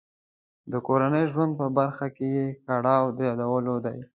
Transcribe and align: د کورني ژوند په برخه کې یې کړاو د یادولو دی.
د 0.71 0.73
کورني 0.87 1.23
ژوند 1.33 1.51
په 1.59 1.65
برخه 1.77 2.07
کې 2.15 2.27
یې 2.35 2.47
کړاو 2.67 3.03
د 3.17 3.17
یادولو 3.29 3.75
دی. 3.85 3.99